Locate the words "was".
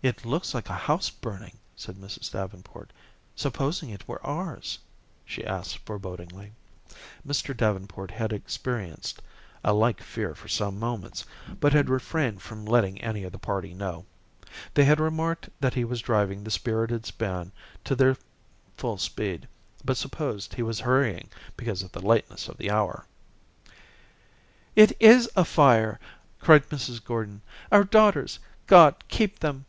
15.84-16.00, 20.62-20.78